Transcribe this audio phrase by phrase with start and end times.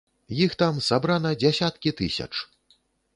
[0.43, 2.31] Іх там сабрана дзясяткі тысяч.